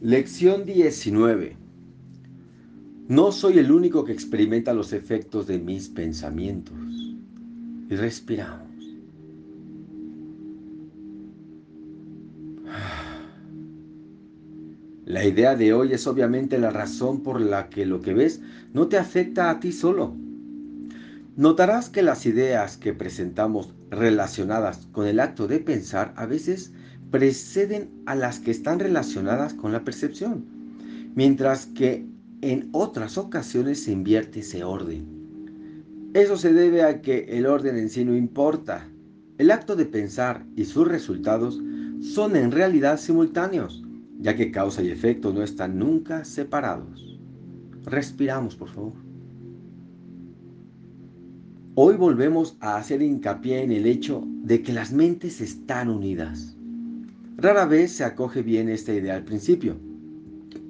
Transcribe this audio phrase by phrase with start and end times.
[0.00, 1.56] Lección 19.
[3.08, 6.76] No soy el único que experimenta los efectos de mis pensamientos.
[7.88, 8.66] Y respiramos.
[15.06, 18.40] La idea de hoy es obviamente la razón por la que lo que ves
[18.72, 20.16] no te afecta a ti solo.
[21.36, 26.72] Notarás que las ideas que presentamos relacionadas con el acto de pensar a veces
[27.10, 30.44] preceden a las que están relacionadas con la percepción,
[31.14, 32.06] mientras que
[32.42, 35.06] en otras ocasiones se invierte ese orden.
[36.14, 38.88] Eso se debe a que el orden en sí no importa.
[39.38, 41.60] El acto de pensar y sus resultados
[42.00, 43.82] son en realidad simultáneos
[44.18, 47.18] ya que causa y efecto no están nunca separados.
[47.84, 48.92] Respiramos, por favor.
[51.74, 56.56] Hoy volvemos a hacer hincapié en el hecho de que las mentes están unidas.
[57.38, 59.76] Rara vez se acoge bien esta idea al principio,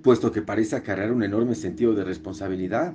[0.00, 2.94] puesto que parece acarrear un enorme sentido de responsabilidad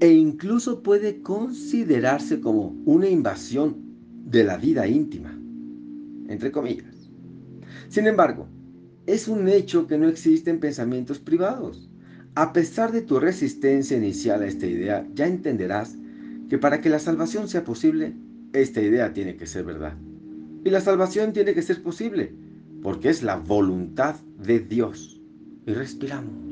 [0.00, 3.76] e incluso puede considerarse como una invasión
[4.24, 5.38] de la vida íntima,
[6.28, 7.10] entre comillas.
[7.90, 8.48] Sin embargo,
[9.06, 11.90] es un hecho que no existen pensamientos privados.
[12.36, 15.96] A pesar de tu resistencia inicial a esta idea, ya entenderás
[16.48, 18.14] que para que la salvación sea posible,
[18.54, 19.94] esta idea tiene que ser verdad.
[20.64, 22.32] Y la salvación tiene que ser posible,
[22.82, 25.20] porque es la voluntad de Dios.
[25.66, 26.48] Y respiramos.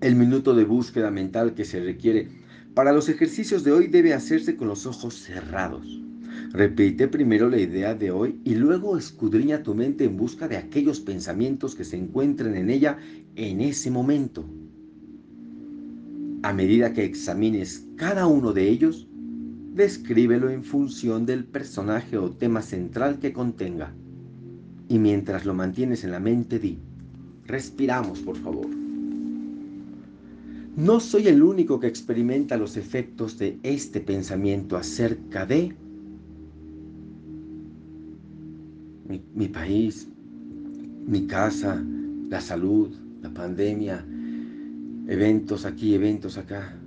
[0.00, 2.28] El minuto de búsqueda mental que se requiere
[2.74, 6.00] para los ejercicios de hoy debe hacerse con los ojos cerrados.
[6.52, 11.00] Repite primero la idea de hoy y luego escudriña tu mente en busca de aquellos
[11.00, 12.98] pensamientos que se encuentren en ella
[13.34, 14.44] en ese momento.
[16.46, 19.08] A medida que examines cada uno de ellos,
[19.74, 23.92] descríbelo en función del personaje o tema central que contenga.
[24.88, 26.78] Y mientras lo mantienes en la mente, di,
[27.46, 28.68] respiramos por favor.
[30.76, 35.74] No soy el único que experimenta los efectos de este pensamiento acerca de
[39.34, 40.06] mi, país,
[41.08, 41.84] mi casa,
[42.30, 44.06] la salud, la pandemia,
[45.06, 46.78] eventos aquí, eventos acá.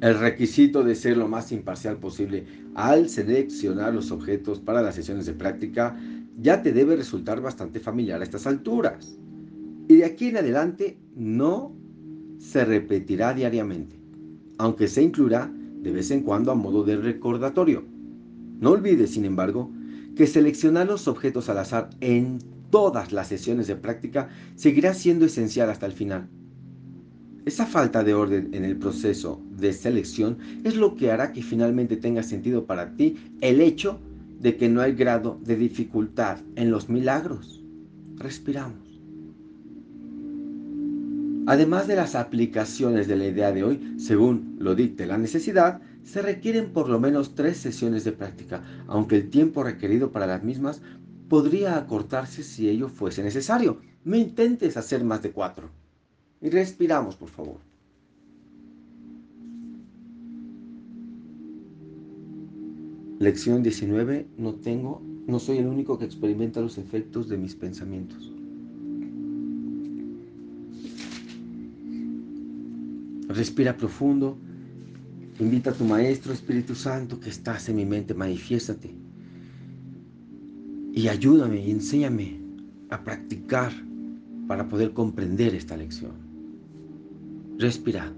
[0.00, 2.44] El requisito de ser lo más imparcial posible
[2.74, 5.98] al seleccionar los objetos para las sesiones de práctica
[6.40, 9.18] ya te debe resultar bastante familiar a estas alturas.
[9.88, 11.74] Y de aquí en adelante no
[12.38, 13.96] se repetirá diariamente,
[14.58, 17.82] aunque se incluirá de vez en cuando a modo de recordatorio.
[18.60, 19.72] No olvides, sin embargo,
[20.14, 22.38] que seleccionar los objetos al azar en
[22.70, 26.28] todas las sesiones de práctica seguirá siendo esencial hasta el final.
[27.44, 31.96] Esa falta de orden en el proceso de selección es lo que hará que finalmente
[31.96, 34.00] tenga sentido para ti el hecho
[34.38, 37.64] de que no hay grado de dificultad en los milagros.
[38.16, 39.00] Respiramos.
[41.46, 46.20] Además de las aplicaciones de la idea de hoy, según lo dicte la necesidad, se
[46.20, 50.82] requieren por lo menos tres sesiones de práctica, aunque el tiempo requerido para las mismas
[51.28, 53.80] podría acortarse si ello fuese necesario.
[54.04, 55.68] No intentes hacer más de cuatro.
[56.40, 57.58] Y respiramos, por favor.
[63.18, 64.28] Lección 19.
[64.38, 68.32] No tengo, no soy el único que experimenta los efectos de mis pensamientos.
[73.28, 74.38] Respira profundo.
[75.40, 79.07] Invita a tu Maestro Espíritu Santo que estás en mi mente, manifiéstate.
[80.92, 82.40] Y ayúdame y enséñame
[82.90, 83.72] a practicar
[84.46, 86.12] para poder comprender esta lección.
[87.58, 88.12] Respira.